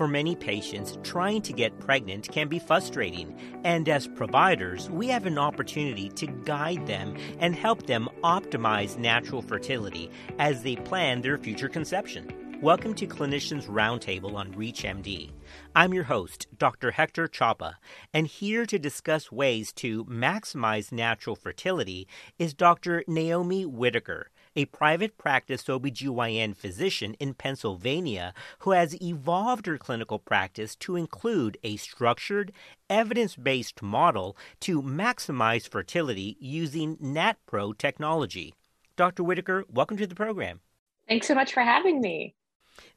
For 0.00 0.08
many 0.08 0.34
patients, 0.34 0.96
trying 1.02 1.42
to 1.42 1.52
get 1.52 1.78
pregnant 1.78 2.32
can 2.32 2.48
be 2.48 2.58
frustrating, 2.58 3.38
and 3.64 3.86
as 3.86 4.08
providers, 4.08 4.88
we 4.88 5.08
have 5.08 5.26
an 5.26 5.36
opportunity 5.36 6.08
to 6.08 6.26
guide 6.26 6.86
them 6.86 7.18
and 7.38 7.54
help 7.54 7.84
them 7.84 8.08
optimize 8.24 8.96
natural 8.96 9.42
fertility 9.42 10.10
as 10.38 10.62
they 10.62 10.76
plan 10.76 11.20
their 11.20 11.36
future 11.36 11.68
conception. 11.68 12.32
Welcome 12.62 12.94
to 12.94 13.06
Clinicians 13.06 13.66
Roundtable 13.66 14.36
on 14.36 14.54
ReachMD. 14.54 15.32
I'm 15.76 15.92
your 15.92 16.04
host, 16.04 16.46
Dr. 16.56 16.92
Hector 16.92 17.28
Chapa, 17.28 17.76
and 18.14 18.26
here 18.26 18.64
to 18.64 18.78
discuss 18.78 19.30
ways 19.30 19.70
to 19.74 20.06
maximize 20.06 20.92
natural 20.92 21.36
fertility 21.36 22.08
is 22.38 22.54
Dr. 22.54 23.04
Naomi 23.06 23.66
Whitaker 23.66 24.30
a 24.60 24.66
private 24.66 25.16
practice 25.16 25.64
OBGYN 25.64 26.54
physician 26.54 27.14
in 27.14 27.32
Pennsylvania 27.32 28.34
who 28.58 28.72
has 28.72 29.00
evolved 29.00 29.64
her 29.64 29.78
clinical 29.78 30.18
practice 30.18 30.76
to 30.76 30.96
include 30.96 31.56
a 31.64 31.76
structured, 31.78 32.52
evidence 32.90 33.36
based 33.36 33.80
model 33.80 34.36
to 34.60 34.82
maximize 34.82 35.66
fertility 35.66 36.36
using 36.38 36.98
NaPro 36.98 37.76
technology. 37.78 38.52
Dr. 38.96 39.24
Whitaker, 39.24 39.64
welcome 39.72 39.96
to 39.96 40.06
the 40.06 40.14
program. 40.14 40.60
Thanks 41.08 41.26
so 41.26 41.34
much 41.34 41.54
for 41.54 41.62
having 41.62 42.02
me. 42.02 42.34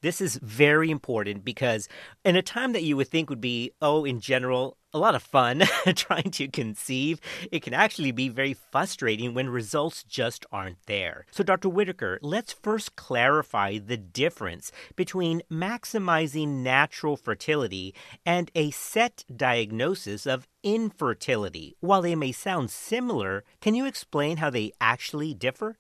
This 0.02 0.22
is 0.22 0.38
very 0.38 0.92
important 0.92 1.44
because 1.46 1.88
in 2.24 2.36
a 2.36 2.42
time 2.42 2.74
that 2.74 2.84
you 2.84 2.98
would 2.98 3.08
think 3.08 3.30
would 3.30 3.42
be, 3.42 3.72
oh, 3.82 4.06
in 4.06 4.20
general, 4.20 4.78
a 4.94 5.00
lot 5.00 5.16
of 5.16 5.24
fun 5.24 5.64
trying 5.96 6.30
to 6.32 6.48
conceive, 6.48 7.20
it 7.52 7.62
can 7.64 7.74
actually 7.74 8.12
be 8.12 8.30
very 8.30 8.54
frustrating 8.54 9.34
when 9.34 9.50
results 9.50 10.04
just 10.04 10.46
aren't 10.52 10.78
there. 10.86 11.26
So, 11.32 11.44
Dr. 11.44 11.70
Whitaker, 11.70 12.20
let's 12.22 12.54
first 12.54 12.96
clarify 12.96 13.80
the 13.80 13.98
difference 13.98 14.72
between 14.96 15.42
maximizing 15.52 16.62
natural 16.62 17.18
fertility 17.18 17.96
and 18.26 18.52
a 18.54 18.70
set 18.72 19.26
diagnosis 19.36 20.28
of 20.28 20.48
infertility. 20.62 21.76
While 21.80 22.04
they 22.04 22.16
may 22.16 22.32
sound 22.32 22.70
similar, 22.70 23.44
can 23.62 23.76
you 23.76 23.86
explain 23.86 24.38
how 24.38 24.50
they 24.50 24.74
actually 24.80 25.34
differ? 25.34 25.78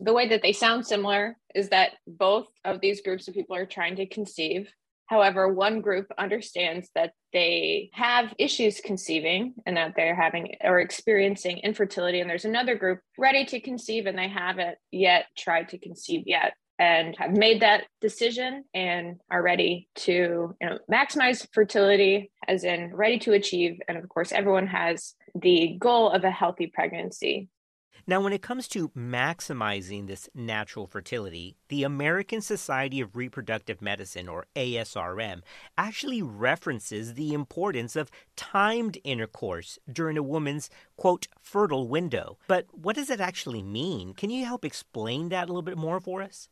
The 0.00 0.12
way 0.12 0.28
that 0.28 0.42
they 0.42 0.52
sound 0.52 0.86
similar 0.86 1.36
is 1.54 1.70
that 1.70 1.92
both 2.06 2.46
of 2.64 2.80
these 2.80 3.00
groups 3.00 3.28
of 3.28 3.34
people 3.34 3.56
are 3.56 3.66
trying 3.66 3.96
to 3.96 4.06
conceive. 4.06 4.70
However, 5.06 5.52
one 5.52 5.80
group 5.80 6.06
understands 6.18 6.90
that 6.94 7.12
they 7.32 7.90
have 7.92 8.34
issues 8.38 8.80
conceiving 8.80 9.54
and 9.64 9.76
that 9.76 9.92
they're 9.96 10.16
having 10.16 10.56
or 10.62 10.80
experiencing 10.80 11.58
infertility. 11.58 12.20
And 12.20 12.28
there's 12.28 12.44
another 12.44 12.74
group 12.74 13.00
ready 13.16 13.44
to 13.46 13.60
conceive 13.60 14.06
and 14.06 14.18
they 14.18 14.28
haven't 14.28 14.78
yet 14.90 15.26
tried 15.36 15.68
to 15.70 15.78
conceive 15.78 16.24
yet 16.26 16.54
and 16.78 17.16
have 17.18 17.32
made 17.32 17.62
that 17.62 17.84
decision 18.00 18.64
and 18.74 19.20
are 19.30 19.42
ready 19.42 19.88
to 19.94 20.54
you 20.60 20.68
know 20.68 20.78
maximize 20.92 21.46
fertility 21.52 22.30
as 22.46 22.64
in 22.64 22.94
ready 22.94 23.18
to 23.18 23.32
achieve 23.32 23.80
and 23.88 23.96
of 23.96 24.08
course 24.08 24.32
everyone 24.32 24.66
has 24.66 25.14
the 25.34 25.76
goal 25.80 26.10
of 26.10 26.24
a 26.24 26.30
healthy 26.30 26.66
pregnancy 26.66 27.48
now, 28.08 28.20
when 28.20 28.32
it 28.32 28.42
comes 28.42 28.68
to 28.68 28.90
maximizing 28.90 30.06
this 30.06 30.28
natural 30.32 30.86
fertility, 30.86 31.56
the 31.68 31.82
American 31.82 32.40
Society 32.40 33.00
of 33.00 33.16
Reproductive 33.16 33.82
Medicine, 33.82 34.28
or 34.28 34.46
ASRM, 34.54 35.42
actually 35.76 36.22
references 36.22 37.14
the 37.14 37.34
importance 37.34 37.96
of 37.96 38.10
timed 38.36 38.98
intercourse 39.02 39.78
during 39.92 40.16
a 40.16 40.22
woman's, 40.22 40.70
quote, 40.96 41.26
fertile 41.40 41.88
window. 41.88 42.38
But 42.46 42.66
what 42.72 42.94
does 42.94 43.08
that 43.08 43.20
actually 43.20 43.62
mean? 43.62 44.14
Can 44.14 44.30
you 44.30 44.44
help 44.44 44.64
explain 44.64 45.28
that 45.30 45.44
a 45.44 45.52
little 45.52 45.62
bit 45.62 45.76
more 45.76 45.98
for 45.98 46.22
us? 46.22 46.48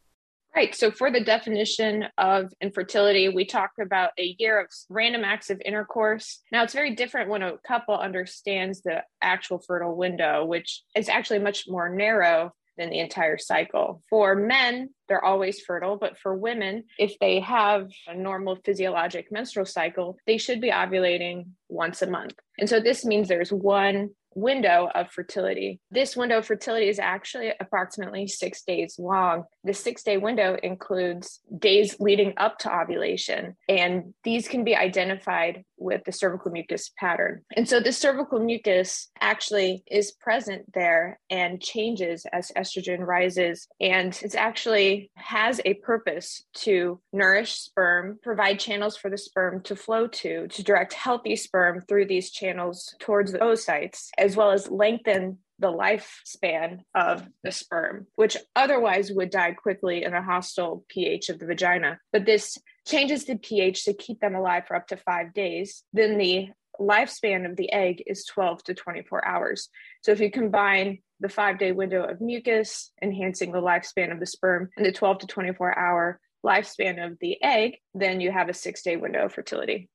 Right. 0.55 0.73
So, 0.73 0.93
for 0.93 1.11
the 1.11 1.21
definition 1.21 2.05
of 2.17 2.53
infertility, 2.61 3.29
we 3.29 3.45
talk 3.45 3.71
about 3.81 4.11
a 4.19 4.37
year 4.39 4.61
of 4.61 4.69
random 4.89 5.25
acts 5.25 5.51
of 5.51 5.61
intercourse. 5.65 6.41
Now, 6.53 6.63
it's 6.63 6.75
very 6.75 6.95
different 6.95 7.29
when 7.29 7.43
a 7.43 7.59
couple 7.67 7.97
understands 7.97 8.81
the 8.83 9.03
actual 9.21 9.59
fertile 9.59 9.97
window, 9.97 10.45
which 10.45 10.83
is 10.95 11.09
actually 11.09 11.41
much 11.41 11.65
more 11.67 11.89
narrow 11.89 12.53
than 12.77 12.91
the 12.91 13.01
entire 13.01 13.39
cycle. 13.39 14.03
For 14.09 14.35
men, 14.35 14.91
they're 15.09 15.25
always 15.25 15.61
fertile, 15.61 15.97
but 15.97 16.19
for 16.19 16.37
women, 16.37 16.85
if 16.99 17.19
they 17.21 17.41
have 17.41 17.89
a 18.07 18.15
normal 18.15 18.57
physiologic 18.65 19.31
menstrual 19.31 19.67
cycle, 19.67 20.17
they 20.27 20.39
should 20.39 20.61
be 20.61 20.71
ovulating 20.71 21.47
once 21.69 22.03
a 22.03 22.07
month. 22.07 22.35
And 22.59 22.69
so 22.69 22.81
this 22.81 23.05
means 23.05 23.29
there's 23.29 23.53
one 23.53 24.11
window 24.35 24.91
of 24.95 25.11
fertility. 25.11 25.81
This 25.91 26.17
window 26.17 26.39
of 26.39 26.47
fertility 26.47 26.89
is 26.89 26.99
actually 26.99 27.53
approximately 27.61 28.27
six 28.27 28.63
days 28.63 28.97
long. 28.99 29.45
The 29.65 29.75
six 29.75 30.03
day 30.03 30.17
window 30.17 30.57
includes 30.63 31.41
days 31.59 31.97
leading 32.01 32.35
up 32.37 32.59
to 32.61 32.75
ovulation, 32.75 33.57
and 33.69 34.15
these 34.25 34.49
can 34.49 34.65
be 34.65 34.77
identified 34.77 35.65
with 35.77 36.05
the 36.05 36.13
cervical 36.13 36.51
mucus 36.51 36.91
pattern. 36.99 37.43
And 37.57 37.69
so 37.69 37.81
the 37.81 37.93
cervical 37.93 38.39
mucus 38.39 39.11
actually 39.21 39.83
is 39.91 40.13
present 40.13 40.73
there 40.73 41.19
and 41.31 41.61
changes 41.61 42.27
as 42.33 42.53
estrogen 42.57 43.01
rises. 43.01 43.69
And 43.81 44.19
it 44.23 44.35
actually 44.35 45.11
has 45.15 45.61
a 45.65 45.75
purpose 45.75 46.45
to 46.55 47.01
nourish 47.13 47.53
sperm, 47.53 48.19
provide 48.23 48.61
channels 48.61 48.97
for 48.97 49.11
the 49.11 49.19
sperm 49.19 49.63
to 49.63 49.77
flow 49.77 50.07
to, 50.07 50.49
to 50.49 50.63
direct 50.63 50.95
healthy 50.95 51.37
sperm 51.37 51.83
through 51.83 52.07
these 52.07 52.31
channels 52.31 52.95
towards 52.99 53.33
the 53.33 53.39
oocytes, 53.39 54.09
as 54.25 54.37
well 54.37 54.51
as 54.53 54.71
lengthen 54.71 55.39
the 55.59 55.71
lifespan 55.71 56.81
of 56.95 57.29
the 57.43 57.53
sperm, 57.53 58.07
which 58.17 58.39
otherwise 58.57 59.13
would 59.13 59.31
die 59.31 59.53
quickly 59.53 60.03
in 60.03 60.15
a 60.15 60.23
hostile 60.23 60.85
pH 60.89 61.29
of 61.29 61.39
the 61.39 61.47
vagina. 61.47 61.99
But 62.11 62.25
this 62.25 62.59
changes 62.87 63.27
the 63.27 63.37
pH 63.37 63.85
to 63.85 63.93
keep 63.93 64.21
them 64.21 64.35
alive 64.35 64.67
for 64.67 64.77
up 64.77 64.89
to 64.89 64.97
five 64.97 65.35
days. 65.35 65.85
Then 65.93 66.17
the 66.17 66.49
lifespan 66.81 67.49
of 67.49 67.57
the 67.57 67.71
egg 67.71 68.03
is 68.07 68.25
12 68.25 68.65
to 68.65 68.75
24 68.75 69.25
hours. 69.27 69.69
So 70.03 70.11
if 70.11 70.21
you 70.21 70.31
combine 70.31 71.01
the 71.21 71.29
five 71.29 71.59
day 71.59 71.73
window 71.73 72.03
of 72.03 72.21
mucus, 72.21 72.91
enhancing 73.03 73.53
the 73.53 73.61
lifespan 73.61 74.11
of 74.11 74.21
the 74.21 74.27
sperm, 74.27 74.71
and 74.77 74.87
the 74.87 74.93
12 74.93 75.19
to 75.19 75.27
24 75.27 75.79
hour 75.79 76.19
lifespan 76.45 77.05
of 77.05 77.19
the 77.21 77.43
egg, 77.43 77.77
then 77.95 78.21
you 78.21 78.33
have 78.33 78.49
a 78.49 78.55
six 78.55 78.83
day 78.83 78.97
window 78.97 79.27
of 79.27 79.35
fertility. 79.35 79.89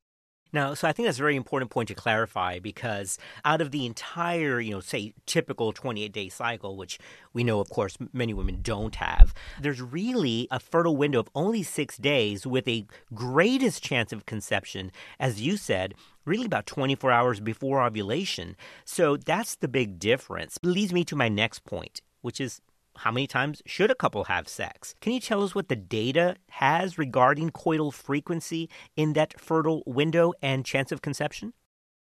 Now, 0.51 0.73
so 0.73 0.87
I 0.87 0.93
think 0.93 1.07
that's 1.07 1.19
a 1.19 1.21
very 1.21 1.35
important 1.35 1.69
point 1.69 1.89
to 1.89 1.95
clarify 1.95 2.59
because 2.59 3.17
out 3.45 3.61
of 3.61 3.71
the 3.71 3.85
entire, 3.85 4.59
you 4.59 4.71
know, 4.71 4.79
say 4.79 5.13
typical 5.25 5.71
28 5.71 6.11
day 6.11 6.29
cycle, 6.29 6.75
which 6.75 6.97
we 7.33 7.43
know, 7.43 7.59
of 7.59 7.69
course, 7.69 7.97
many 8.13 8.33
women 8.33 8.59
don't 8.61 8.95
have, 8.95 9.33
there's 9.61 9.81
really 9.81 10.47
a 10.49 10.59
fertile 10.59 10.97
window 10.97 11.19
of 11.19 11.29
only 11.35 11.61
six 11.61 11.97
days 11.97 12.47
with 12.47 12.67
a 12.67 12.85
greatest 13.13 13.83
chance 13.83 14.11
of 14.11 14.25
conception, 14.25 14.91
as 15.19 15.41
you 15.41 15.55
said, 15.55 15.93
really 16.25 16.45
about 16.45 16.65
24 16.65 17.11
hours 17.11 17.39
before 17.39 17.83
ovulation. 17.83 18.55
So 18.85 19.17
that's 19.17 19.55
the 19.55 19.67
big 19.67 19.99
difference. 19.99 20.57
Leads 20.63 20.93
me 20.93 21.03
to 21.05 21.15
my 21.15 21.29
next 21.29 21.63
point, 21.65 22.01
which 22.21 22.41
is 22.41 22.61
how 22.99 23.11
many 23.11 23.27
times 23.27 23.61
should 23.65 23.91
a 23.91 23.95
couple 23.95 24.25
have 24.25 24.47
sex? 24.47 24.95
Can 25.01 25.13
you 25.13 25.19
tell 25.19 25.43
us 25.43 25.55
what 25.55 25.69
the 25.69 25.75
data 25.75 26.35
has 26.49 26.97
regarding 26.97 27.51
coital 27.51 27.93
frequency 27.93 28.69
in 28.95 29.13
that 29.13 29.39
fertile 29.39 29.83
window 29.85 30.33
and 30.41 30.65
chance 30.65 30.91
of 30.91 31.01
conception? 31.01 31.53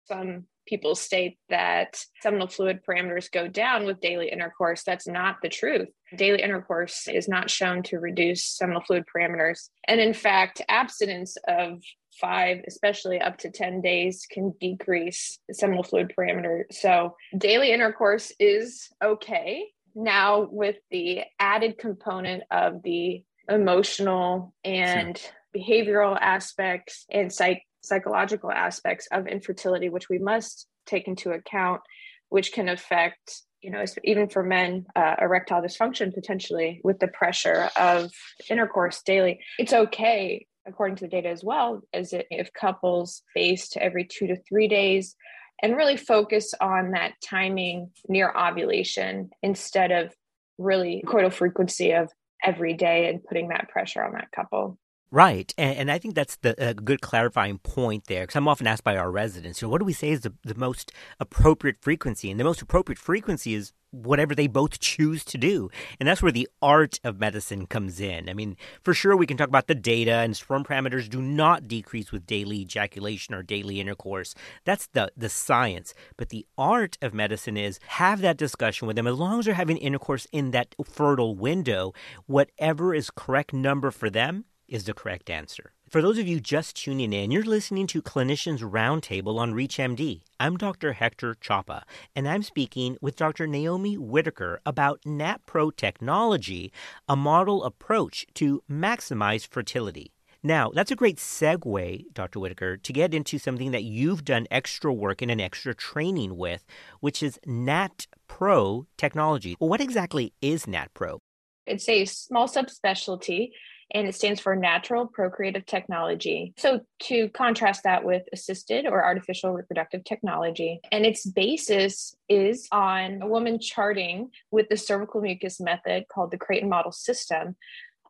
Some 0.06 0.46
people 0.66 0.94
state 0.94 1.38
that 1.48 1.98
seminal 2.20 2.46
fluid 2.46 2.80
parameters 2.86 3.30
go 3.30 3.48
down 3.48 3.84
with 3.84 4.00
daily 4.00 4.28
intercourse. 4.28 4.82
That's 4.84 5.06
not 5.06 5.36
the 5.42 5.48
truth. 5.48 5.88
Daily 6.16 6.42
intercourse 6.42 7.08
is 7.08 7.28
not 7.28 7.50
shown 7.50 7.82
to 7.84 7.98
reduce 7.98 8.44
seminal 8.44 8.82
fluid 8.82 9.04
parameters. 9.14 9.68
And 9.86 10.00
in 10.00 10.14
fact, 10.14 10.62
abstinence 10.68 11.36
of 11.46 11.80
five, 12.20 12.62
especially 12.66 13.20
up 13.20 13.38
to 13.38 13.50
10 13.50 13.80
days, 13.80 14.26
can 14.30 14.52
decrease 14.60 15.38
seminal 15.52 15.82
fluid 15.82 16.12
parameter. 16.18 16.64
So 16.70 17.16
daily 17.36 17.72
intercourse 17.72 18.32
is 18.38 18.88
okay 19.02 19.64
now 19.98 20.46
with 20.50 20.76
the 20.90 21.22
added 21.38 21.76
component 21.78 22.44
of 22.50 22.82
the 22.82 23.22
emotional 23.48 24.54
and 24.64 25.18
sure. 25.18 25.30
behavioral 25.56 26.16
aspects 26.20 27.04
and 27.10 27.32
psych- 27.32 27.64
psychological 27.82 28.50
aspects 28.50 29.08
of 29.10 29.26
infertility 29.26 29.88
which 29.88 30.08
we 30.08 30.18
must 30.18 30.66
take 30.86 31.08
into 31.08 31.30
account 31.30 31.80
which 32.28 32.52
can 32.52 32.68
affect 32.68 33.42
you 33.62 33.70
know 33.70 33.84
even 34.04 34.28
for 34.28 34.42
men 34.42 34.86
uh, 34.94 35.16
erectile 35.20 35.62
dysfunction 35.62 36.14
potentially 36.14 36.80
with 36.84 36.98
the 36.98 37.08
pressure 37.08 37.68
of 37.76 38.10
intercourse 38.50 39.02
daily 39.02 39.40
it's 39.58 39.72
okay 39.72 40.46
according 40.66 40.96
to 40.96 41.04
the 41.04 41.10
data 41.10 41.28
as 41.28 41.42
well 41.42 41.80
as 41.92 42.12
if 42.12 42.52
couples 42.52 43.22
face 43.34 43.70
to 43.70 43.82
every 43.82 44.04
two 44.04 44.26
to 44.26 44.36
three 44.48 44.68
days 44.68 45.16
and 45.62 45.76
really 45.76 45.96
focus 45.96 46.54
on 46.60 46.92
that 46.92 47.12
timing 47.22 47.90
near 48.08 48.32
ovulation 48.36 49.30
instead 49.42 49.90
of 49.90 50.14
really 50.58 51.02
coital 51.06 51.32
frequency 51.32 51.92
of 51.92 52.10
every 52.44 52.74
day 52.74 53.08
and 53.08 53.24
putting 53.24 53.48
that 53.48 53.68
pressure 53.68 54.04
on 54.04 54.12
that 54.12 54.30
couple. 54.34 54.78
Right. 55.10 55.54
And, 55.56 55.78
and, 55.78 55.90
I 55.90 55.98
think 55.98 56.14
that's 56.14 56.36
the, 56.36 56.54
a 56.58 56.74
good 56.74 57.00
clarifying 57.00 57.58
point 57.58 58.08
there 58.08 58.24
because 58.24 58.36
I'm 58.36 58.46
often 58.46 58.66
asked 58.66 58.84
by 58.84 58.96
our 58.96 59.10
residents, 59.10 59.62
you 59.62 59.66
know, 59.66 59.72
what 59.72 59.78
do 59.78 59.86
we 59.86 59.94
say 59.94 60.10
is 60.10 60.20
the, 60.20 60.34
the 60.44 60.54
most 60.54 60.92
appropriate 61.18 61.76
frequency? 61.80 62.30
And 62.30 62.38
the 62.38 62.44
most 62.44 62.60
appropriate 62.60 62.98
frequency 62.98 63.54
is 63.54 63.72
whatever 63.90 64.34
they 64.34 64.48
both 64.48 64.80
choose 64.80 65.24
to 65.24 65.38
do. 65.38 65.70
And 65.98 66.06
that's 66.06 66.22
where 66.22 66.30
the 66.30 66.46
art 66.60 67.00
of 67.04 67.18
medicine 67.18 67.66
comes 67.66 68.00
in. 68.00 68.28
I 68.28 68.34
mean, 68.34 68.58
for 68.82 68.92
sure, 68.92 69.16
we 69.16 69.26
can 69.26 69.38
talk 69.38 69.48
about 69.48 69.66
the 69.66 69.74
data, 69.74 70.12
and 70.12 70.36
sperm 70.36 70.62
parameters 70.62 71.08
do 71.08 71.22
not 71.22 71.66
decrease 71.66 72.12
with 72.12 72.26
daily 72.26 72.58
ejaculation 72.58 73.34
or 73.34 73.42
daily 73.42 73.80
intercourse. 73.80 74.34
That's 74.66 74.88
the, 74.88 75.10
the 75.16 75.30
science. 75.30 75.94
But 76.18 76.28
the 76.28 76.46
art 76.58 76.98
of 77.00 77.14
medicine 77.14 77.56
is 77.56 77.80
have 77.86 78.20
that 78.20 78.36
discussion 78.36 78.86
with 78.86 78.96
them. 78.96 79.06
As 79.06 79.16
long 79.16 79.38
as 79.38 79.46
they're 79.46 79.54
having 79.54 79.78
intercourse 79.78 80.26
in 80.32 80.50
that 80.50 80.74
fertile 80.84 81.34
window, 81.34 81.94
whatever 82.26 82.92
is 82.94 83.10
correct 83.10 83.54
number 83.54 83.90
for 83.90 84.10
them 84.10 84.44
is 84.68 84.84
the 84.84 84.94
correct 84.94 85.30
answer. 85.30 85.72
For 85.88 86.02
those 86.02 86.18
of 86.18 86.28
you 86.28 86.40
just 86.40 86.76
tuning 86.76 87.12
in, 87.12 87.30
you're 87.30 87.42
listening 87.42 87.86
to 87.88 88.02
Clinicians 88.02 88.60
Roundtable 88.60 89.38
on 89.38 89.54
ReachMD. 89.54 90.20
I'm 90.38 90.58
Dr. 90.58 90.92
Hector 90.92 91.34
Chapa, 91.40 91.84
and 92.14 92.28
I'm 92.28 92.42
speaking 92.42 92.98
with 93.00 93.16
Dr. 93.16 93.46
Naomi 93.46 93.96
Whitaker 93.96 94.60
about 94.66 95.00
NaPro 95.02 95.74
technology, 95.74 96.70
a 97.08 97.16
model 97.16 97.64
approach 97.64 98.26
to 98.34 98.62
maximize 98.70 99.46
fertility. 99.46 100.12
Now, 100.42 100.70
that's 100.72 100.90
a 100.90 100.96
great 100.96 101.16
segue, 101.16 102.04
Dr. 102.12 102.38
Whitaker, 102.38 102.76
to 102.76 102.92
get 102.92 103.12
into 103.12 103.38
something 103.38 103.72
that 103.72 103.82
you've 103.82 104.24
done 104.24 104.46
extra 104.50 104.92
work 104.92 105.20
and 105.20 105.30
an 105.30 105.40
extra 105.40 105.74
training 105.74 106.36
with, 106.36 106.64
which 107.00 107.22
is 107.22 107.40
NaPro 107.46 108.86
technology. 108.96 109.56
What 109.58 109.80
exactly 109.80 110.32
is 110.40 110.66
NaPro? 110.66 111.18
It's 111.66 111.88
a 111.88 112.04
small 112.04 112.46
subspecialty 112.46 113.50
and 113.92 114.06
it 114.06 114.14
stands 114.14 114.40
for 114.40 114.54
Natural 114.54 115.06
Procreative 115.06 115.64
Technology. 115.64 116.52
So, 116.58 116.80
to 117.04 117.28
contrast 117.30 117.82
that 117.84 118.04
with 118.04 118.22
assisted 118.32 118.86
or 118.86 119.04
artificial 119.04 119.52
reproductive 119.52 120.04
technology, 120.04 120.80
and 120.92 121.06
its 121.06 121.24
basis 121.24 122.14
is 122.28 122.68
on 122.70 123.22
a 123.22 123.26
woman 123.26 123.58
charting 123.60 124.30
with 124.50 124.68
the 124.68 124.76
cervical 124.76 125.20
mucus 125.20 125.60
method 125.60 126.04
called 126.12 126.30
the 126.30 126.38
Creighton 126.38 126.68
Model 126.68 126.92
System 126.92 127.56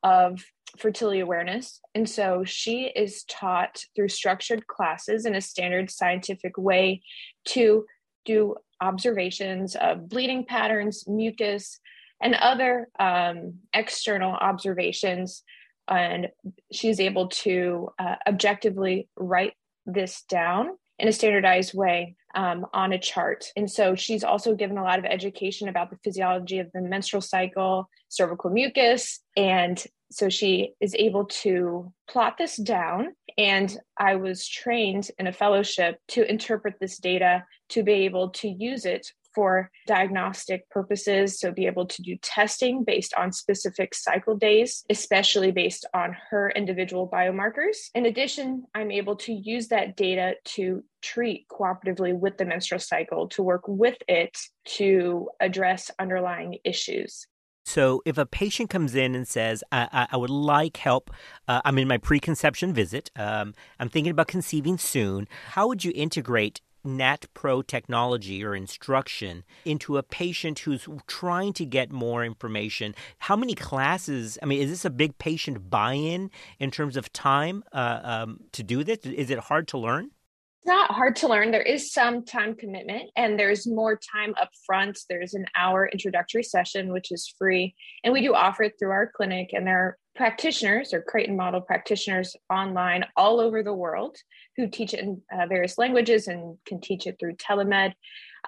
of 0.03 0.45
fertility 0.77 1.21
awareness. 1.21 1.81
And 1.95 2.09
so 2.09 2.45
she 2.45 2.93
is 2.95 3.25
taught 3.25 3.85
through 3.97 4.09
structured 4.09 4.67
classes 4.67 5.25
in 5.25 5.35
a 5.35 5.41
standard 5.41 5.91
scientific 5.91 6.59
way 6.59 7.03
to 7.47 7.87
do 8.25 8.57
observations 8.81 9.77
of 9.77 10.09
bleeding 10.09 10.45
patterns, 10.45 11.05
mucus, 11.09 11.81
and 12.21 12.35
other 12.35 12.89
um, 12.99 13.55
external 13.73 14.33
observations 14.33 15.43
and 15.89 16.29
she's 16.73 17.01
able 17.01 17.29
to 17.29 17.89
uh, 17.99 18.17
objectively 18.27 19.09
write 19.17 19.55
this 19.87 20.23
down 20.29 20.71
in 20.99 21.09
a 21.09 21.13
standardized 21.13 21.75
way 21.75 22.17
um, 22.35 22.67
on 22.73 22.93
a 22.93 22.99
chart. 22.99 23.47
And 23.57 23.71
so 23.71 23.95
she's 23.95 24.25
also 24.25 24.55
given 24.55 24.79
a 24.79 24.83
lot 24.83 24.99
of 24.99 25.05
education 25.05 25.69
about 25.69 25.91
the 25.91 25.99
physiology 26.05 26.59
of 26.59 26.71
the 26.73 26.83
menstrual 26.83 27.23
cycle, 27.23 27.89
cervical 28.09 28.51
mucus, 28.51 29.21
and 29.37 29.83
so 30.11 30.29
she 30.29 30.73
is 30.81 30.95
able 30.95 31.27
to 31.27 31.93
plot 32.09 32.37
this 32.39 32.57
down. 32.57 33.09
And 33.37 33.77
I 33.99 34.17
was 34.17 34.49
trained 34.49 35.11
in 35.19 35.27
a 35.27 35.33
fellowship 35.33 35.99
to 36.09 36.29
interpret 36.29 36.75
this 36.81 36.99
data 36.99 37.45
to 37.71 37.83
be 37.83 37.93
able 37.93 38.31
to 38.31 38.49
use 38.49 38.85
it 38.85 39.13
for 39.35 39.71
diagnostic 39.87 40.69
purposes. 40.71 41.39
So, 41.39 41.53
be 41.53 41.67
able 41.67 41.87
to 41.87 42.03
do 42.03 42.17
testing 42.23 42.85
based 42.85 43.15
on 43.15 43.33
specific 43.33 43.95
cycle 43.95 44.37
days, 44.37 44.85
especially 44.91 45.51
based 45.51 45.87
on 45.95 46.17
her 46.31 46.51
individual 46.51 47.09
biomarkers. 47.09 47.77
In 47.95 48.07
addition, 48.07 48.65
I'm 48.75 48.91
able 48.91 49.17
to 49.17 49.33
use 49.33 49.69
that 49.69 49.97
data 49.97 50.35
to 50.57 50.83
treat 51.03 51.47
cooperatively 51.49 52.19
with 52.19 52.39
the 52.39 52.45
menstrual 52.45 52.81
cycle, 52.81 53.29
to 53.29 53.43
work 53.43 53.63
with 53.67 53.97
it 54.09 54.37
to 54.65 55.29
address 55.41 55.91
underlying 55.99 56.59
issues. 56.65 57.27
So, 57.69 58.01
if 58.07 58.17
a 58.17 58.25
patient 58.25 58.71
comes 58.71 58.95
in 58.95 59.15
and 59.15 59.29
says, 59.29 59.63
I, 59.71 59.89
I, 59.93 60.09
I 60.13 60.17
would 60.17 60.31
like 60.31 60.79
help, 60.79 61.11
uh, 61.47 61.61
I'm 61.67 61.77
in 61.77 61.87
my 61.87 61.99
preconception 61.99 62.73
visit, 62.73 63.11
um, 63.15 63.55
I'm 63.79 63.91
thinking 63.91 64.11
about 64.11 64.27
conceiving 64.27 64.79
soon, 64.79 65.29
how 65.49 65.69
would 65.69 65.85
you 65.85 65.93
integrate 65.95 66.63
NaPro 66.89 67.67
technology 67.67 68.45
or 68.45 68.55
instruction 68.55 69.45
into 69.65 69.97
a 69.97 70.03
patient 70.03 70.61
who's 70.61 70.89
trying 71.07 71.53
to 71.55 71.65
get 71.65 71.93
more 71.93 72.25
information? 72.25 72.95
How 73.19 73.37
many 73.37 73.55
classes? 73.55 74.39
I 74.43 74.47
mean, 74.47 74.61
is 74.63 74.71
this 74.71 74.85
a 74.85 74.91
big 74.91 75.19
patient 75.19 75.71
buy 75.71 75.93
in 75.93 76.31
in 76.59 76.71
terms 76.71 76.97
of 76.97 77.13
time 77.13 77.65
uh, 77.73 78.01
um, 78.03 78.41
to 78.53 78.63
do 78.63 78.83
this? 78.83 78.99
Is 79.05 79.31
it 79.31 79.39
hard 79.39 79.69
to 79.69 79.79
learn? 79.79 80.11
It's 80.59 80.67
not 80.67 80.91
hard 80.91 81.15
to 81.17 81.29
learn. 81.29 81.53
There 81.53 81.63
is 81.63 81.93
some 81.93 82.25
time 82.25 82.55
commitment 82.55 83.11
and 83.17 83.39
there's 83.39 83.67
more 83.67 83.99
time 84.13 84.35
up 84.41 84.51
front. 84.67 84.99
There's 85.09 85.35
an 85.35 85.47
hour 85.57 85.89
introductory 85.93 86.43
session, 86.43 86.93
which 86.93 87.13
is 87.13 87.33
free. 87.39 87.77
And 88.03 88.13
we 88.13 88.23
do 88.23 88.35
offer 88.35 88.65
it 88.65 88.75
through 88.79 88.91
our 88.91 89.07
clinic. 89.15 89.51
And 89.53 89.67
there 89.67 89.99
practitioners 90.19 90.93
or 90.93 91.01
Creighton 91.01 91.37
model 91.37 91.61
practitioners 91.61 92.35
online 92.51 93.05
all 93.17 93.39
over 93.41 93.63
the 93.63 93.73
world 93.73 94.17
who 94.57 94.67
teach 94.69 94.93
it 94.93 94.99
in 94.99 95.23
uh, 95.33 95.47
various 95.47 95.79
languages 95.79 96.27
and 96.27 96.59
can 96.67 96.81
teach 96.81 97.07
it 97.07 97.17
through 97.21 97.37
telemed. 97.37 97.93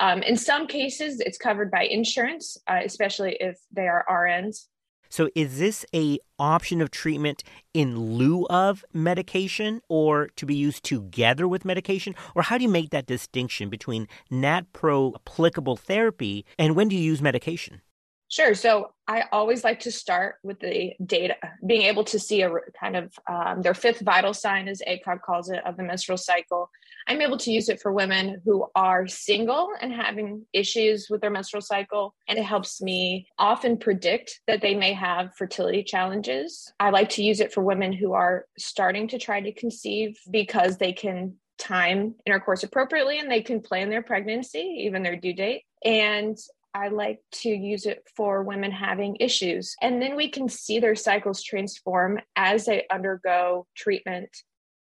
Um, 0.01 0.21
in 0.23 0.37
some 0.37 0.67
cases, 0.67 1.21
it's 1.21 1.39
covered 1.39 1.71
by 1.71 1.85
insurance, 1.85 2.59
uh, 2.67 2.81
especially 2.85 3.37
if 3.39 3.57
they 3.73 3.87
are 3.87 4.05
RNs. 4.11 4.67
So 5.09 5.29
is 5.37 5.59
this 5.59 5.87
a 5.95 6.19
option 6.41 6.81
of 6.81 6.91
treatment 6.91 7.45
in 7.73 7.99
lieu 7.99 8.47
of 8.51 8.85
medication 8.93 9.81
or 9.89 10.29
to 10.37 10.47
be 10.47 10.57
used 10.57 10.83
together 10.83 11.47
with 11.47 11.65
medication? 11.65 12.17
Or 12.35 12.43
how 12.43 12.59
do 12.59 12.65
you 12.65 12.69
make 12.69 12.91
that 12.91 13.07
distinction 13.07 13.69
between 13.69 14.09
NaPro 14.31 15.15
applicable 15.15 15.77
therapy 15.77 16.45
and 16.59 16.75
when 16.75 16.89
do 16.89 16.97
you 16.97 17.03
use 17.03 17.23
medication? 17.23 17.81
Sure. 18.31 18.55
So 18.55 18.93
I 19.09 19.25
always 19.33 19.65
like 19.65 19.81
to 19.81 19.91
start 19.91 20.37
with 20.45 20.61
the 20.61 20.93
data, 21.05 21.35
being 21.67 21.83
able 21.83 22.05
to 22.05 22.19
see 22.21 22.43
a 22.43 22.51
kind 22.79 22.95
of 22.95 23.13
um, 23.29 23.61
their 23.61 23.75
fifth 23.75 24.01
vital 24.01 24.33
sign, 24.33 24.69
as 24.69 24.81
ACOG 24.87 25.21
calls 25.23 25.51
it, 25.51 25.61
of 25.67 25.77
the 25.77 25.83
menstrual 25.83 26.17
cycle. 26.17 26.71
I'm 27.09 27.21
able 27.23 27.39
to 27.39 27.51
use 27.51 27.69
it 27.69 27.81
for 27.81 27.93
women 27.93 28.41
who 28.45 28.69
are 28.77 29.09
single 29.09 29.71
and 29.81 29.93
having 29.93 30.47
issues 30.53 31.09
with 31.11 31.21
their 31.21 31.31
menstrual 31.31 31.61
cycle. 31.61 32.15
And 32.29 32.39
it 32.39 32.45
helps 32.45 32.81
me 32.81 33.27
often 33.37 33.77
predict 33.77 34.41
that 34.47 34.63
they 34.63 34.77
may 34.77 34.93
have 34.93 35.35
fertility 35.37 35.83
challenges. 35.83 36.73
I 36.79 36.91
like 36.91 37.09
to 37.11 37.25
use 37.25 37.41
it 37.41 37.53
for 37.53 37.65
women 37.65 37.93
who 37.93 38.13
are 38.13 38.47
starting 38.57 39.09
to 39.09 39.19
try 39.19 39.41
to 39.41 39.53
conceive 39.53 40.17
because 40.31 40.77
they 40.77 40.93
can 40.93 41.35
time 41.59 42.15
intercourse 42.25 42.63
appropriately 42.63 43.19
and 43.19 43.31
they 43.31 43.43
can 43.43 43.61
plan 43.61 43.91
their 43.91 44.03
pregnancy, 44.03 44.85
even 44.87 45.03
their 45.03 45.17
due 45.17 45.35
date. 45.35 45.65
And 45.85 46.39
I 46.75 46.89
like 46.89 47.21
to 47.43 47.49
use 47.49 47.87
it 47.87 48.05
for 48.17 48.43
women 48.43 48.71
having 48.71 49.17
issues. 49.19 49.75
And 49.81 50.01
then 50.01 50.17
we 50.17 50.29
can 50.29 50.49
see 50.49 50.79
their 50.79 50.95
cycles 50.95 51.43
transform 51.43 52.21
as 52.37 52.67
they 52.67 52.87
undergo 52.91 53.67
treatment. 53.75 54.31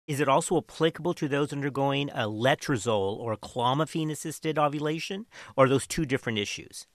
Is 0.07 0.19
it 0.19 0.29
also 0.29 0.57
applicable 0.57 1.13
to 1.15 1.27
those 1.27 1.51
undergoing 1.51 2.09
a 2.11 2.27
letrozole 2.27 3.17
or 3.17 3.35
clomiphene 3.37 4.11
assisted 4.11 4.59
ovulation? 4.59 5.25
Or 5.55 5.65
are 5.65 5.69
those 5.69 5.87
two 5.87 6.05
different 6.05 6.37
issues? 6.37 6.85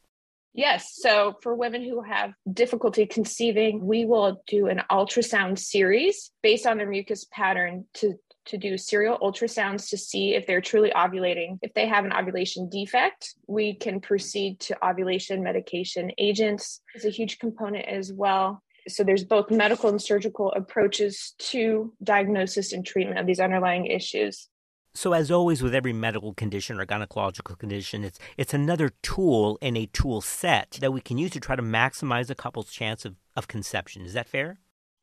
Yes. 0.52 0.96
So 0.96 1.36
for 1.42 1.54
women 1.54 1.82
who 1.82 2.02
have 2.02 2.32
difficulty 2.52 3.06
conceiving, 3.06 3.86
we 3.86 4.04
will 4.04 4.42
do 4.46 4.66
an 4.66 4.82
ultrasound 4.90 5.58
series 5.58 6.32
based 6.42 6.66
on 6.66 6.76
their 6.76 6.88
mucus 6.88 7.24
pattern 7.30 7.84
to 7.94 8.14
to 8.50 8.58
do 8.58 8.76
serial 8.76 9.18
ultrasounds 9.18 9.88
to 9.90 9.96
see 9.96 10.34
if 10.34 10.46
they're 10.46 10.60
truly 10.60 10.90
ovulating. 10.90 11.58
If 11.62 11.72
they 11.74 11.86
have 11.86 12.04
an 12.04 12.12
ovulation 12.12 12.68
defect, 12.68 13.34
we 13.46 13.74
can 13.74 14.00
proceed 14.00 14.60
to 14.60 14.86
ovulation 14.86 15.42
medication 15.42 16.10
agents. 16.18 16.82
It's 16.94 17.04
a 17.04 17.10
huge 17.10 17.38
component 17.38 17.86
as 17.86 18.12
well. 18.12 18.62
So 18.88 19.04
there's 19.04 19.24
both 19.24 19.50
medical 19.50 19.88
and 19.88 20.02
surgical 20.02 20.52
approaches 20.52 21.34
to 21.50 21.92
diagnosis 22.02 22.72
and 22.72 22.84
treatment 22.84 23.18
of 23.20 23.26
these 23.26 23.40
underlying 23.40 23.86
issues. 23.86 24.48
So, 24.92 25.12
as 25.12 25.30
always, 25.30 25.62
with 25.62 25.72
every 25.72 25.92
medical 25.92 26.34
condition 26.34 26.80
or 26.80 26.84
gynecological 26.84 27.56
condition, 27.56 28.02
it's 28.02 28.18
it's 28.36 28.52
another 28.52 28.90
tool 29.02 29.56
in 29.60 29.76
a 29.76 29.86
tool 29.86 30.20
set 30.20 30.78
that 30.80 30.92
we 30.92 31.00
can 31.00 31.16
use 31.16 31.30
to 31.32 31.40
try 31.40 31.54
to 31.54 31.62
maximize 31.62 32.28
a 32.28 32.34
couple's 32.34 32.72
chance 32.72 33.04
of, 33.04 33.14
of 33.36 33.46
conception. 33.46 34.04
Is 34.04 34.14
that 34.14 34.28
fair? 34.28 34.58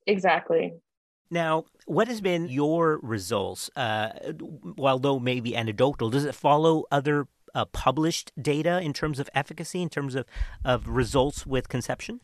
Exactly. 0.06 0.74
Now, 1.30 1.66
what 1.86 2.08
has 2.08 2.22
been 2.22 2.48
your 2.48 3.00
results? 3.02 3.70
Uh, 3.76 4.10
while 4.76 5.00
though 5.00 5.20
maybe 5.20 5.56
anecdotal, 5.56 6.10
does 6.10 6.26
it 6.26 6.36
follow 6.36 6.86
other 6.92 7.28
uh, 7.54 7.66
published 7.66 8.32
data 8.40 8.80
in 8.82 8.94
terms 8.94 9.20
of 9.20 9.30
efficacy, 9.34 9.82
in 9.82 9.90
terms 9.90 10.16
of, 10.16 10.26
of 10.64 10.88
results 10.88 11.46
with 11.46 11.70
conception? 11.70 12.22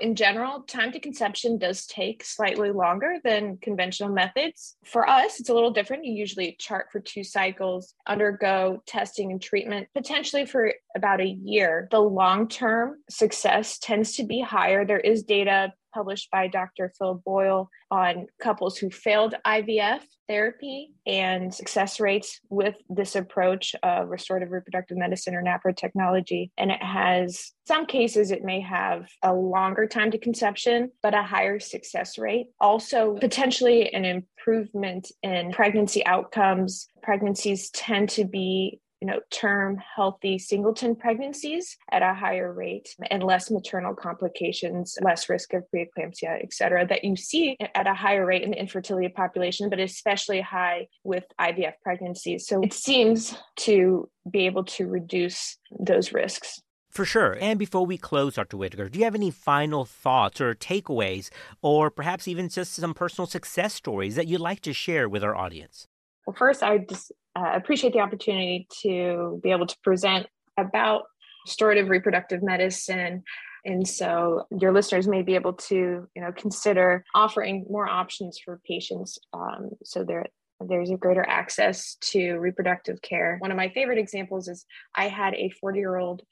In 0.00 0.14
general, 0.14 0.62
time 0.62 0.92
to 0.92 1.00
conception 1.00 1.58
does 1.58 1.86
take 1.86 2.24
slightly 2.24 2.70
longer 2.70 3.16
than 3.24 3.58
conventional 3.58 4.10
methods. 4.10 4.76
For 4.84 5.08
us, 5.08 5.40
it's 5.40 5.48
a 5.48 5.54
little 5.54 5.72
different. 5.72 6.04
You 6.04 6.12
usually 6.12 6.56
chart 6.58 6.86
for 6.92 7.00
two 7.00 7.24
cycles, 7.24 7.94
undergo 8.06 8.82
testing 8.86 9.32
and 9.32 9.42
treatment, 9.42 9.88
potentially 9.94 10.46
for 10.46 10.72
about 10.96 11.20
a 11.20 11.26
year. 11.26 11.88
The 11.90 12.00
long 12.00 12.48
term 12.48 12.98
success 13.10 13.78
tends 13.78 14.14
to 14.16 14.24
be 14.24 14.40
higher. 14.40 14.84
There 14.84 15.00
is 15.00 15.24
data 15.24 15.72
published 15.92 16.30
by 16.30 16.48
Dr. 16.48 16.92
Phil 16.98 17.22
Boyle 17.24 17.70
on 17.90 18.26
couples 18.40 18.76
who 18.76 18.90
failed 18.90 19.34
IVF 19.46 20.00
therapy 20.28 20.92
and 21.06 21.52
success 21.52 21.98
rates 21.98 22.40
with 22.50 22.74
this 22.88 23.16
approach 23.16 23.74
of 23.82 24.08
restorative 24.08 24.50
reproductive 24.50 24.98
medicine 24.98 25.34
or 25.34 25.42
NAPRO 25.42 25.74
technology. 25.74 26.52
And 26.58 26.70
it 26.70 26.82
has 26.82 27.52
some 27.66 27.86
cases, 27.86 28.30
it 28.30 28.44
may 28.44 28.60
have 28.60 29.08
a 29.22 29.32
longer 29.32 29.86
time 29.86 30.10
to 30.10 30.18
conception, 30.18 30.90
but 31.02 31.14
a 31.14 31.22
higher 31.22 31.58
success 31.58 32.18
rate. 32.18 32.48
Also, 32.60 33.16
potentially 33.16 33.92
an 33.94 34.04
improvement 34.04 35.10
in 35.22 35.52
pregnancy 35.52 36.04
outcomes. 36.06 36.88
Pregnancies 37.02 37.70
tend 37.70 38.10
to 38.10 38.24
be 38.24 38.80
you 39.00 39.06
know, 39.06 39.20
term 39.30 39.78
healthy 39.94 40.38
singleton 40.38 40.96
pregnancies 40.96 41.76
at 41.92 42.02
a 42.02 42.14
higher 42.14 42.52
rate 42.52 42.94
and 43.10 43.22
less 43.22 43.50
maternal 43.50 43.94
complications, 43.94 44.96
less 45.02 45.28
risk 45.28 45.54
of 45.54 45.62
preeclampsia, 45.74 46.42
et 46.42 46.52
cetera, 46.52 46.86
that 46.86 47.04
you 47.04 47.16
see 47.16 47.56
at 47.74 47.86
a 47.86 47.94
higher 47.94 48.26
rate 48.26 48.42
in 48.42 48.50
the 48.50 48.58
infertility 48.58 49.08
population, 49.08 49.70
but 49.70 49.78
especially 49.78 50.40
high 50.40 50.86
with 51.04 51.24
IVF 51.40 51.74
pregnancies. 51.82 52.46
So 52.46 52.60
it 52.62 52.72
seems 52.72 53.36
to 53.58 54.08
be 54.30 54.46
able 54.46 54.64
to 54.64 54.86
reduce 54.86 55.56
those 55.78 56.12
risks. 56.12 56.60
For 56.90 57.04
sure. 57.04 57.36
And 57.40 57.58
before 57.58 57.86
we 57.86 57.98
close, 57.98 58.34
Dr. 58.34 58.56
Whitaker, 58.56 58.88
do 58.88 58.98
you 58.98 59.04
have 59.04 59.14
any 59.14 59.30
final 59.30 59.84
thoughts 59.84 60.40
or 60.40 60.54
takeaways, 60.54 61.28
or 61.62 61.90
perhaps 61.90 62.26
even 62.26 62.48
just 62.48 62.74
some 62.74 62.94
personal 62.94 63.26
success 63.26 63.74
stories 63.74 64.16
that 64.16 64.26
you'd 64.26 64.40
like 64.40 64.60
to 64.62 64.72
share 64.72 65.08
with 65.08 65.22
our 65.22 65.36
audience? 65.36 65.86
Well, 66.26 66.34
first, 66.36 66.62
I 66.62 66.78
just 66.78 67.12
uh, 67.38 67.52
appreciate 67.54 67.92
the 67.92 68.00
opportunity 68.00 68.66
to 68.82 69.40
be 69.42 69.50
able 69.50 69.66
to 69.66 69.76
present 69.84 70.26
about 70.58 71.02
restorative 71.46 71.88
reproductive 71.88 72.42
medicine. 72.42 73.22
And 73.64 73.86
so 73.86 74.46
your 74.50 74.72
listeners 74.72 75.06
may 75.06 75.22
be 75.22 75.34
able 75.34 75.52
to 75.54 75.74
you 76.14 76.22
know 76.22 76.32
consider 76.32 77.04
offering 77.14 77.66
more 77.68 77.88
options 77.88 78.38
for 78.44 78.60
patients 78.66 79.18
um, 79.32 79.70
so 79.84 80.04
there 80.04 80.26
there's 80.60 80.90
a 80.90 80.96
greater 80.96 81.24
access 81.28 81.96
to 82.00 82.34
reproductive 82.38 83.00
care. 83.00 83.36
One 83.38 83.52
of 83.52 83.56
my 83.56 83.68
favorite 83.68 83.98
examples 83.98 84.48
is 84.48 84.64
i 84.94 85.08
had 85.08 85.34
a 85.34 85.50
40 85.60 85.78
year 85.78 85.96
old 85.96 86.22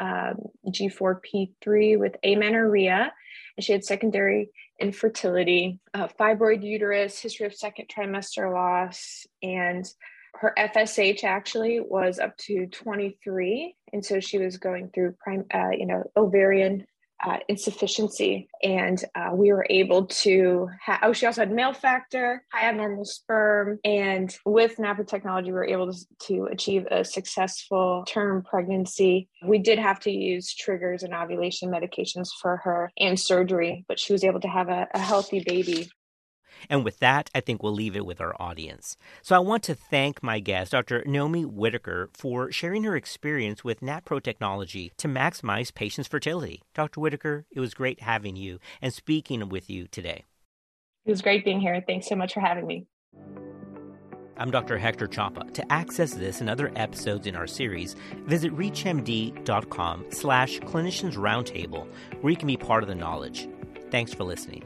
um, 0.00 0.36
g4p3 0.68 1.98
with 1.98 2.16
amenorrhea. 2.24 3.12
And 3.56 3.64
she 3.64 3.72
had 3.72 3.84
secondary 3.84 4.50
infertility 4.80 5.80
uh, 5.94 6.08
fibroid 6.20 6.62
uterus 6.62 7.18
history 7.18 7.46
of 7.46 7.54
second 7.54 7.86
trimester 7.88 8.52
loss 8.52 9.26
and 9.42 9.86
her 10.40 10.54
FSH 10.58 11.24
actually 11.24 11.80
was 11.80 12.18
up 12.18 12.36
to 12.38 12.66
23, 12.66 13.74
and 13.92 14.04
so 14.04 14.20
she 14.20 14.38
was 14.38 14.58
going 14.58 14.90
through 14.90 15.16
prime, 15.18 15.44
uh, 15.52 15.70
you 15.70 15.86
know, 15.86 16.04
ovarian 16.16 16.86
uh, 17.24 17.38
insufficiency, 17.48 18.48
and 18.62 19.02
uh, 19.14 19.30
we 19.32 19.50
were 19.50 19.66
able 19.70 20.06
to. 20.06 20.68
Ha- 20.84 21.00
oh, 21.02 21.12
she 21.12 21.24
also 21.24 21.40
had 21.40 21.50
male 21.50 21.72
factor, 21.72 22.44
high 22.52 22.68
abnormal 22.68 23.04
sperm, 23.04 23.78
and 23.84 24.36
with 24.44 24.76
NaPro 24.76 25.06
technology, 25.06 25.46
we 25.46 25.54
were 25.54 25.66
able 25.66 25.92
to, 25.92 26.06
to 26.26 26.48
achieve 26.52 26.86
a 26.90 27.04
successful 27.04 28.04
term 28.06 28.42
pregnancy. 28.42 29.28
We 29.42 29.58
did 29.58 29.78
have 29.78 30.00
to 30.00 30.10
use 30.10 30.54
triggers 30.54 31.02
and 31.02 31.14
ovulation 31.14 31.70
medications 31.70 32.28
for 32.40 32.58
her 32.58 32.90
and 32.98 33.18
surgery, 33.18 33.84
but 33.88 33.98
she 33.98 34.12
was 34.12 34.22
able 34.22 34.40
to 34.40 34.48
have 34.48 34.68
a, 34.68 34.86
a 34.92 34.98
healthy 34.98 35.42
baby 35.44 35.88
and 36.68 36.84
with 36.84 36.98
that, 36.98 37.30
I 37.34 37.40
think 37.40 37.62
we'll 37.62 37.72
leave 37.72 37.96
it 37.96 38.06
with 38.06 38.20
our 38.20 38.34
audience. 38.40 38.96
So 39.22 39.36
I 39.36 39.40
want 39.40 39.62
to 39.64 39.74
thank 39.74 40.22
my 40.22 40.40
guest, 40.40 40.72
Dr. 40.72 41.02
Naomi 41.06 41.44
Whitaker, 41.44 42.10
for 42.12 42.50
sharing 42.52 42.84
her 42.84 42.96
experience 42.96 43.64
with 43.64 43.80
NaPro 43.80 44.22
technology 44.22 44.92
to 44.98 45.08
maximize 45.08 45.74
patients' 45.74 46.08
fertility. 46.08 46.62
Dr. 46.74 47.00
Whitaker, 47.00 47.46
it 47.50 47.60
was 47.60 47.74
great 47.74 48.00
having 48.00 48.36
you 48.36 48.58
and 48.80 48.92
speaking 48.92 49.48
with 49.48 49.70
you 49.70 49.86
today. 49.86 50.24
It 51.04 51.10
was 51.10 51.22
great 51.22 51.44
being 51.44 51.60
here. 51.60 51.82
Thanks 51.86 52.08
so 52.08 52.16
much 52.16 52.34
for 52.34 52.40
having 52.40 52.66
me. 52.66 52.86
I'm 54.38 54.50
Dr. 54.50 54.76
Hector 54.76 55.06
Chapa. 55.06 55.50
To 55.52 55.72
access 55.72 56.12
this 56.12 56.40
and 56.40 56.50
other 56.50 56.70
episodes 56.76 57.26
in 57.26 57.36
our 57.36 57.46
series, 57.46 57.96
visit 58.26 58.54
reachmd.com 58.54 60.04
slash 60.10 60.60
clinicians 60.60 61.14
roundtable, 61.14 61.86
where 62.20 62.30
you 62.30 62.36
can 62.36 62.48
be 62.48 62.56
part 62.56 62.82
of 62.82 62.88
the 62.88 62.94
knowledge. 62.94 63.48
Thanks 63.90 64.12
for 64.12 64.24
listening. 64.24 64.64